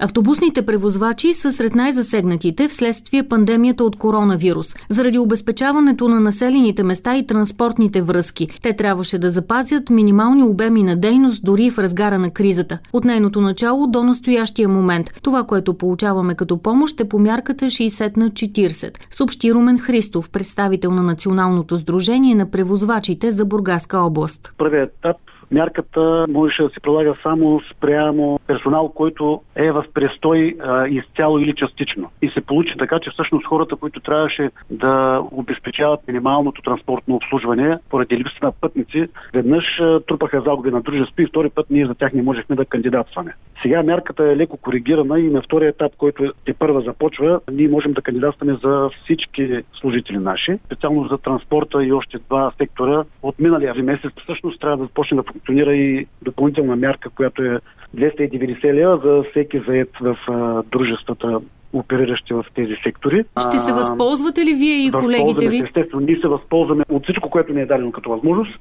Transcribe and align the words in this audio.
Автобусните 0.00 0.66
превозвачи 0.66 1.34
са 1.34 1.52
сред 1.52 1.74
най-засегнатите 1.74 2.68
вследствие 2.68 3.28
пандемията 3.28 3.84
от 3.84 3.96
коронавирус. 3.96 4.74
Заради 4.88 5.18
обезпечаването 5.18 6.08
на 6.08 6.20
населените 6.20 6.82
места 6.82 7.16
и 7.16 7.26
транспортните 7.26 8.02
връзки, 8.02 8.48
те 8.62 8.72
трябваше 8.72 9.18
да 9.18 9.30
запазят 9.30 9.90
минимални 9.90 10.42
обеми 10.42 10.82
на 10.82 10.96
дейност 10.96 11.44
дори 11.44 11.70
в 11.70 11.78
разгара 11.78 12.18
на 12.18 12.30
кризата. 12.30 12.78
От 12.92 13.04
нейното 13.04 13.40
начало 13.40 13.86
до 13.86 14.02
настоящия 14.02 14.68
момент. 14.68 15.20
Това, 15.22 15.44
което 15.44 15.74
получаваме 15.74 16.34
като 16.34 16.62
помощ 16.62 17.00
е 17.00 17.08
по 17.08 17.18
мярката 17.18 17.64
60 17.64 18.16
на 18.16 18.30
40, 18.30 18.98
съобщи 19.10 19.54
Румен 19.54 19.78
Христов, 19.78 20.30
представител 20.30 20.90
на 20.90 21.02
Националното 21.02 21.78
сдружение 21.78 22.34
на 22.34 22.50
превозвачите 22.50 23.32
за 23.32 23.44
Бургаска 23.44 23.98
област. 23.98 24.54
Първият 24.58 24.92
етап 24.98 25.16
Мярката 25.50 26.26
можеше 26.28 26.62
да 26.62 26.68
се 26.68 26.80
прилага 26.80 27.14
само 27.22 27.60
спрямо 27.72 28.40
персонал, 28.46 28.88
който 28.88 29.40
е 29.56 29.72
в 29.72 29.84
престой 29.94 30.56
а, 30.60 30.86
изцяло 30.88 31.38
или 31.38 31.54
частично. 31.54 32.10
И 32.22 32.30
се 32.30 32.40
получи 32.40 32.74
така, 32.78 32.98
че 33.00 33.10
всъщност 33.10 33.46
хората, 33.46 33.76
които 33.76 34.00
трябваше 34.00 34.50
да 34.70 35.22
обезпечават 35.30 36.08
минималното 36.08 36.62
транспортно 36.62 37.14
обслужване 37.14 37.78
поради 37.90 38.16
липса 38.16 38.38
на 38.42 38.52
пътници, 38.52 39.08
веднъж 39.34 39.64
трупаха 40.08 40.40
загуби 40.40 40.70
на 40.70 40.80
дружество 40.80 41.22
и 41.22 41.26
втори 41.26 41.50
път 41.50 41.66
ние 41.70 41.86
за 41.86 41.94
тях 41.94 42.12
не 42.12 42.22
можехме 42.22 42.56
да 42.56 42.64
кандидатстваме. 42.64 43.34
Сега 43.62 43.82
мярката 43.82 44.24
е 44.24 44.36
леко 44.36 44.56
коригирана 44.56 45.20
и 45.20 45.30
на 45.30 45.42
втория 45.42 45.68
етап, 45.68 45.92
който 45.98 46.32
те 46.44 46.54
първа 46.54 46.80
започва, 46.80 47.40
ние 47.52 47.68
можем 47.68 47.92
да 47.92 48.02
кандидатстваме 48.02 48.58
за 48.64 48.90
всички 49.04 49.62
служители 49.80 50.18
наши, 50.18 50.58
специално 50.66 51.08
за 51.08 51.18
транспорта 51.18 51.84
и 51.84 51.92
още 51.92 52.18
два 52.18 52.52
сектора. 52.58 53.04
От 53.22 53.38
миналия 53.38 53.74
месец 53.74 54.12
всъщност 54.22 54.60
трябва 54.60 54.76
да 54.76 54.84
започне 54.84 55.16
да 55.16 55.22
функционира 55.36 55.76
и 55.76 56.06
допълнителна 56.22 56.76
мярка, 56.76 57.10
която 57.10 57.42
е 57.42 57.58
290 57.96 58.74
лева 58.74 59.00
за 59.04 59.24
всеки 59.30 59.62
заед 59.68 59.90
в 60.00 60.16
а, 60.28 60.62
дружествата 60.62 61.40
опериращи 61.72 62.34
в 62.34 62.44
тези 62.54 62.74
сектори. 62.84 63.24
Ще 63.48 63.58
се 63.58 63.72
възползвате 63.72 64.40
ли 64.40 64.54
вие 64.54 64.86
и 64.86 64.90
колегите 64.90 65.48
ви? 65.48 65.62
Естествено, 65.64 66.06
ние 66.06 66.18
се 66.20 66.28
възползваме 66.28 66.84
от 66.88 67.02
всичко, 67.02 67.30
което 67.30 67.52
ни 67.52 67.60
е 67.60 67.66
дадено 67.66 67.92
като 67.92 68.10
възможност. 68.10 68.58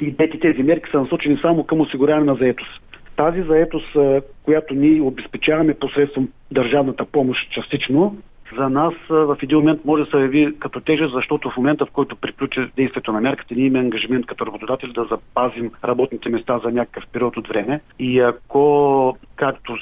И 0.00 0.16
тези, 0.16 0.40
тези 0.40 0.62
мерки 0.62 0.90
са 0.90 1.00
насочени 1.00 1.38
само 1.42 1.64
към 1.64 1.80
осигуряване 1.80 2.26
на 2.26 2.34
заетост. 2.34 2.80
Тази 3.16 3.42
заетост, 3.42 3.96
която 4.42 4.74
ние 4.74 5.02
обезпечаваме 5.02 5.74
посредством 5.74 6.28
държавната 6.52 7.04
помощ 7.04 7.50
частично, 7.50 8.16
за 8.58 8.68
нас 8.68 8.94
в 9.08 9.36
един 9.42 9.58
момент 9.58 9.84
може 9.84 10.04
да 10.04 10.10
се 10.10 10.16
яви 10.16 10.54
като 10.58 10.80
тежест, 10.80 11.12
защото 11.12 11.50
в 11.50 11.56
момента, 11.56 11.86
в 11.86 11.90
който 11.90 12.16
приключи 12.16 12.70
действието 12.76 13.12
на 13.12 13.20
мярката, 13.20 13.54
ние 13.54 13.66
имаме 13.66 13.84
ангажимент 13.84 14.26
като 14.26 14.46
работодатели 14.46 14.92
да 14.92 15.04
запазим 15.04 15.70
работните 15.84 16.28
места 16.28 16.58
за 16.64 16.70
някакъв 16.70 17.04
период 17.12 17.36
от 17.36 17.48
време. 17.48 17.80
И 17.98 18.20
ако, 18.20 19.16
както 19.36 19.76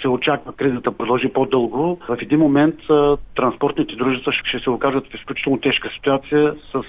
се 0.00 0.08
очаква 0.08 0.52
кризата 0.52 0.92
продължи 0.92 1.28
по-дълго, 1.28 1.98
в 2.08 2.16
един 2.20 2.38
момент 2.38 2.74
транспортните 3.36 3.96
дружества 3.96 4.32
ще 4.32 4.58
се 4.58 4.70
окажат 4.70 5.06
в 5.06 5.14
изключително 5.14 5.58
тежка 5.58 5.90
ситуация, 5.94 6.54
с 6.72 6.82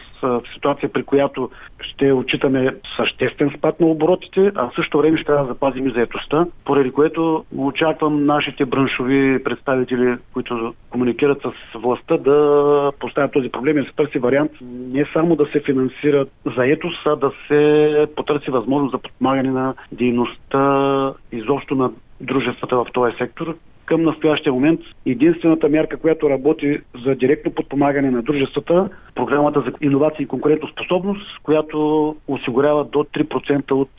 ситуация 0.53 0.89
при 0.89 1.03
която 1.03 1.49
ще 1.81 2.11
отчитаме 2.11 2.75
съществен 2.97 3.51
спад 3.57 3.79
на 3.79 3.87
оборотите, 3.87 4.51
а 4.55 4.69
в 4.69 4.75
същото 4.75 4.97
време 4.97 5.17
ще 5.17 5.25
трябва 5.25 5.43
да 5.43 5.53
запазим 5.53 5.87
и 5.87 5.91
заетостта, 5.91 6.45
поради 6.65 6.91
което 6.91 7.45
очаквам 7.57 8.25
нашите 8.25 8.65
браншови 8.65 9.43
представители, 9.43 10.17
които 10.33 10.73
комуникират 10.89 11.41
с 11.41 11.79
властта, 11.79 12.17
да 12.17 12.91
поставят 12.99 13.31
този 13.31 13.49
проблем 13.49 13.77
и 13.77 13.81
да 13.81 13.87
се 13.87 13.95
търси 13.95 14.19
вариант 14.19 14.51
не 14.61 15.05
само 15.13 15.35
да 15.35 15.45
се 15.45 15.59
финансира 15.59 16.25
заетост, 16.55 17.05
а 17.05 17.15
да 17.15 17.31
се 17.47 18.07
потърси 18.15 18.51
възможност 18.51 18.91
за 18.91 18.97
подпомагане 18.97 19.51
на 19.51 19.73
дейността 19.91 21.13
изобщо 21.31 21.75
на 21.75 21.91
дружествата 22.21 22.75
в 22.75 22.87
този 22.93 23.17
сектор. 23.17 23.55
Към 23.85 24.03
настоящия 24.03 24.53
момент 24.53 24.79
единствената 25.05 25.69
мярка, 25.69 25.97
която 25.97 26.29
работи 26.29 26.79
за 27.05 27.15
директно 27.15 27.51
подпомагане 27.51 28.11
на 28.11 28.21
дружествата, 28.21 28.89
програмата 29.15 29.61
за 29.61 29.71
иновации 29.81 30.23
и 30.23 30.27
конкурентоспособност, 30.27 31.39
която 31.43 32.15
осигурява 32.27 32.85
до 32.85 32.99
3% 32.99 33.71
от 33.71 33.89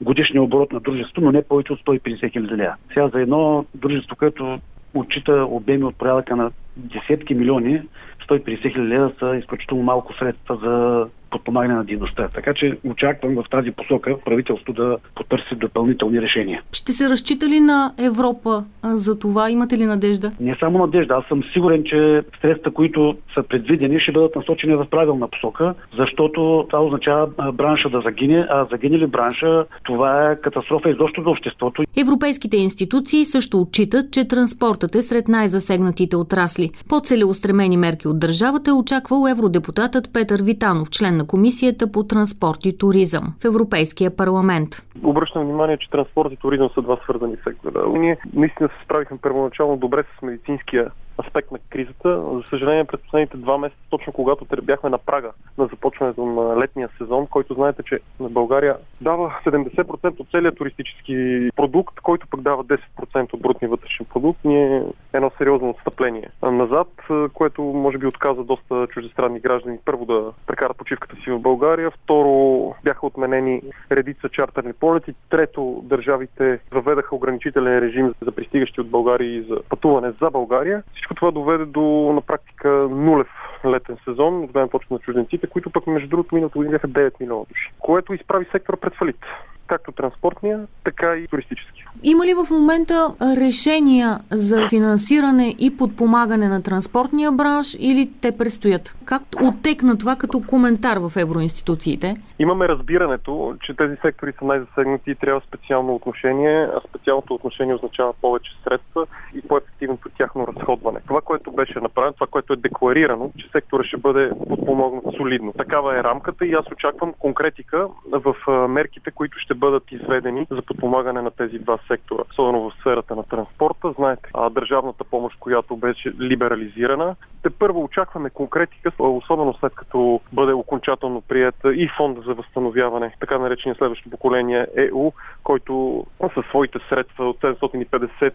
годишния 0.00 0.42
оборот 0.42 0.72
на 0.72 0.80
дружеството, 0.80 1.20
но 1.20 1.32
не 1.32 1.42
повече 1.42 1.72
от 1.72 1.80
150 1.80 2.32
хиляди 2.32 2.56
лева. 2.56 2.74
Сега 2.88 3.08
за 3.08 3.20
едно 3.20 3.64
дружество, 3.74 4.16
което 4.16 4.58
отчита 4.94 5.46
обеми 5.50 5.84
от 5.84 5.96
порядъка 5.96 6.36
на 6.36 6.50
десетки 6.76 7.34
милиони, 7.34 7.82
150 8.28 8.72
хиляди 8.72 8.88
лева 8.88 9.12
са 9.18 9.36
изключително 9.36 9.82
малко 9.82 10.14
средства 10.14 10.56
за 10.56 11.06
подпомагане 11.32 11.74
на 11.74 11.84
дейността. 11.84 12.28
Така 12.34 12.54
че 12.54 12.78
очаквам 12.84 13.34
в 13.34 13.44
тази 13.50 13.70
посока 13.70 14.16
правителство 14.24 14.72
да 14.72 14.96
потърси 15.14 15.54
допълнителни 15.54 16.20
решения. 16.20 16.62
Ще 16.72 16.92
се 16.92 17.10
разчита 17.10 17.48
ли 17.48 17.60
на 17.60 17.92
Европа 17.98 18.64
за 18.84 19.18
това? 19.18 19.50
Имате 19.50 19.78
ли 19.78 19.86
надежда? 19.86 20.32
Не 20.40 20.56
само 20.60 20.78
надежда. 20.78 21.14
Аз 21.14 21.24
съм 21.28 21.42
сигурен, 21.52 21.84
че 21.84 22.22
средства, 22.40 22.70
които 22.70 23.16
са 23.34 23.42
предвидени, 23.42 24.00
ще 24.00 24.12
бъдат 24.12 24.36
насочени 24.36 24.74
в 24.74 24.86
правилна 24.90 25.28
посока, 25.28 25.74
защото 25.98 26.66
това 26.70 26.84
означава 26.84 27.28
бранша 27.52 27.88
да 27.88 28.00
загине, 28.00 28.46
а 28.50 28.66
загине 28.70 28.98
ли 28.98 29.06
бранша, 29.06 29.64
това 29.84 30.30
е 30.30 30.36
катастрофа 30.40 30.90
изобщо 30.90 31.22
за 31.22 31.30
обществото. 31.30 31.82
Европейските 31.96 32.56
институции 32.56 33.24
също 33.24 33.60
отчитат, 33.60 34.12
че 34.12 34.28
транспортът 34.28 34.94
е 34.94 35.02
сред 35.02 35.28
най-засегнатите 35.28 36.16
отрасли. 36.16 36.70
По 36.88 37.00
целеустремени 37.00 37.76
мерки 37.76 38.08
от 38.08 38.18
държавата 38.18 38.70
е 38.70 38.74
очаквал 38.74 39.28
евродепутатът 39.30 40.12
Петър 40.12 40.42
Витанов, 40.42 40.90
член 40.90 41.16
на 41.16 41.21
Комисията 41.26 41.92
по 41.92 42.02
транспорт 42.02 42.66
и 42.66 42.78
туризъм 42.78 43.34
в 43.42 43.44
Европейския 43.44 44.16
парламент. 44.16 44.68
Обръщам 45.02 45.44
внимание, 45.44 45.76
че 45.78 45.90
транспорт 45.90 46.32
и 46.32 46.36
туризъм 46.36 46.70
са 46.74 46.82
два 46.82 46.96
свързани 47.02 47.36
сектора. 47.44 47.80
Ние 47.86 48.16
наистина 48.34 48.68
се 48.68 48.84
справихме 48.84 49.18
първоначално 49.22 49.76
добре 49.76 50.04
с 50.18 50.22
медицинския 50.22 50.90
аспект 51.26 51.50
на 51.50 51.58
кризата. 51.70 52.22
За 52.32 52.42
съжаление, 52.50 52.84
през 52.84 53.00
последните 53.00 53.36
два 53.36 53.58
месеца, 53.58 53.80
точно 53.90 54.12
когато 54.12 54.46
бяхме 54.62 54.90
на 54.90 54.98
прага 54.98 55.30
на 55.58 55.66
започването 55.66 56.26
на 56.26 56.60
летния 56.60 56.88
сезон, 56.98 57.26
който 57.26 57.54
знаете, 57.54 57.82
че 57.82 58.00
на 58.20 58.28
България 58.28 58.76
дава 59.00 59.34
70% 59.46 60.20
от 60.20 60.30
целият 60.30 60.56
туристически 60.56 61.48
продукт, 61.56 62.00
който 62.00 62.26
пък 62.30 62.40
дава 62.40 62.64
10% 62.64 63.34
от 63.34 63.40
брутния 63.40 63.68
вътрешен 63.68 64.06
продукт, 64.06 64.44
ни 64.44 64.64
е 64.64 64.82
едно 65.12 65.30
сериозно 65.38 65.70
отстъпление 65.70 66.30
назад, 66.42 66.88
което 67.34 67.62
може 67.62 67.98
би 67.98 68.06
отказа 68.06 68.44
доста 68.44 68.86
чуждестранни 68.86 69.40
граждани 69.40 69.78
първо 69.84 70.04
да 70.04 70.32
прекарат 70.46 70.76
почивката 70.76 71.11
си 71.16 71.30
в 71.30 71.38
България, 71.38 71.90
второ 71.90 72.74
бяха 72.84 73.06
отменени 73.06 73.62
редица 73.92 74.28
чартерни 74.28 74.72
полети, 74.72 75.14
трето 75.30 75.80
държавите 75.84 76.58
въведаха 76.70 77.16
ограничителен 77.16 77.78
режим 77.78 78.14
за 78.22 78.32
пристигащи 78.32 78.80
от 78.80 78.90
България 78.90 79.36
и 79.36 79.42
за 79.42 79.56
пътуване 79.68 80.12
за 80.20 80.30
България. 80.30 80.82
Всичко 80.92 81.14
това 81.14 81.30
доведе 81.30 81.64
до 81.64 82.12
на 82.14 82.20
практика 82.20 82.68
нулев 82.90 83.28
летен 83.64 83.96
сезон, 84.04 84.44
от 84.44 84.52
гледна 84.52 84.68
точка 84.68 84.94
на 84.94 85.00
чужденците, 85.00 85.46
които 85.46 85.70
пък 85.70 85.86
между 85.86 86.08
другото 86.08 86.34
миналото 86.34 86.58
година 86.58 86.72
бяха 86.72 86.88
9 86.88 87.20
милиона 87.20 87.44
души, 87.48 87.72
което 87.78 88.14
изправи 88.14 88.46
сектора 88.52 88.76
пред 88.76 88.94
фалит 88.94 89.20
както 89.66 89.92
транспортния, 89.92 90.66
така 90.84 91.16
и 91.16 91.28
туристически. 91.28 91.84
Има 92.02 92.26
ли 92.26 92.34
в 92.34 92.50
момента 92.50 93.14
решения 93.36 94.20
за 94.30 94.68
финансиране 94.68 95.54
и 95.58 95.76
подпомагане 95.76 96.48
на 96.48 96.62
транспортния 96.62 97.32
бранш 97.32 97.76
или 97.78 98.10
те 98.20 98.38
предстоят? 98.38 98.96
Как 99.04 99.22
оттекна 99.42 99.98
това 99.98 100.16
като 100.16 100.42
коментар 100.46 100.96
в 100.96 101.12
евроинституциите? 101.16 102.16
Имаме 102.38 102.68
разбирането, 102.68 103.54
че 103.66 103.74
тези 103.76 103.96
сектори 104.02 104.32
са 104.38 104.44
най-засегнати 104.44 105.10
и 105.10 105.14
трябва 105.14 105.40
специално 105.40 105.94
отношение, 105.94 106.68
а 106.76 106.80
специалното 106.88 107.34
отношение 107.34 107.74
означава 107.74 108.12
повече 108.20 108.50
средства 108.64 109.06
и 109.34 109.42
по-ефективното 109.42 110.08
тяхно 110.18 110.46
разходване. 110.46 111.00
Това, 111.06 111.20
което 111.20 111.52
беше 111.52 111.80
направено, 111.80 112.12
това, 112.12 112.26
което 112.26 112.52
е 112.52 112.56
декларирано, 112.56 113.30
че 113.38 113.48
сектора 113.52 113.84
ще 113.84 113.96
бъде 113.96 114.30
подпомогнат 114.48 115.04
солидно. 115.16 115.52
Такава 115.52 115.98
е 115.98 116.02
рамката 116.04 116.46
и 116.46 116.52
аз 116.52 116.66
очаквам 116.72 117.14
конкретика 117.18 117.88
в 118.12 118.34
мерките, 118.68 119.10
които 119.10 119.38
ще 119.38 119.51
бъдат 119.54 119.92
изведени 119.92 120.46
за 120.50 120.62
подпомагане 120.62 121.22
на 121.22 121.30
тези 121.30 121.58
два 121.58 121.78
сектора, 121.88 122.22
особено 122.30 122.70
в 122.70 122.74
сферата 122.80 123.16
на 123.16 123.22
транспорта. 123.22 123.92
Знаете, 123.96 124.30
а, 124.34 124.50
държавната 124.50 125.04
помощ, 125.04 125.36
която 125.38 125.76
беше 125.76 126.12
либерализирана. 126.20 127.16
Те 127.42 127.50
първо 127.50 127.84
очакваме 127.84 128.30
конкретика, 128.30 128.92
особено 128.98 129.54
след 129.60 129.74
като 129.74 130.20
бъде 130.32 130.52
окончателно 130.52 131.20
приета 131.20 131.74
и 131.74 131.88
фонда 131.96 132.20
за 132.20 132.34
възстановяване, 132.34 133.14
така 133.20 133.38
наречения 133.38 133.76
следващо 133.78 134.10
поколение 134.10 134.66
ЕУ, 134.76 135.12
който 135.44 136.04
със 136.34 136.46
своите 136.46 136.78
средства 136.88 137.28
от 137.28 137.40
750 137.40 138.32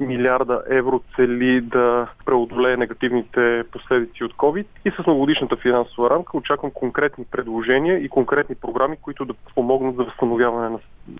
милиарда 0.00 0.62
евро 0.70 1.00
цели 1.16 1.60
да 1.60 2.08
преодолее 2.24 2.76
негативните 2.76 3.64
последици 3.72 4.24
от 4.24 4.34
COVID 4.34 4.66
и 4.84 4.90
с 4.90 5.06
многодишната 5.06 5.56
финансова 5.56 6.10
рамка 6.10 6.36
очаквам 6.36 6.70
конкретни 6.70 7.24
предложения 7.30 7.98
и 7.98 8.08
конкретни 8.08 8.54
програми, 8.54 8.96
които 9.02 9.24
да 9.24 9.34
помогнат 9.54 9.96
за 9.96 10.04
възстановяване 10.04 10.57
на, 10.60 10.78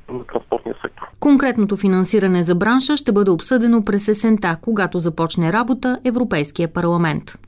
на 0.09 0.25
транспортния 0.25 0.75
сектор. 0.83 1.07
Конкретното 1.21 1.77
финансиране 1.77 2.43
за 2.43 2.55
бранша 2.55 2.97
ще 2.97 3.13
бъде 3.13 3.31
обсъдено 3.31 3.85
през 3.85 4.09
есента, 4.09 4.57
когато 4.63 5.01
започне 5.01 5.53
работа 5.53 5.99
Европейския 6.05 6.73
парламент. 6.73 7.39